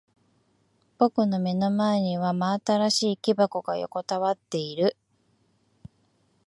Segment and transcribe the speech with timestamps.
[0.97, 4.97] 僕の目の前には真新しい木箱が横たわっている。